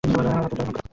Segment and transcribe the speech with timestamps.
[0.03, 0.79] হতচ্ছাড়াটার ভাগ্য ভালো!